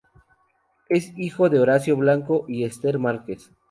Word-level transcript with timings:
Es 0.89 1.13
hijo 1.15 1.49
de 1.51 1.59
Horacio 1.59 1.95
Blanco 1.95 2.45
y 2.47 2.63
Ester 2.63 2.97
Márquez. 2.97 3.51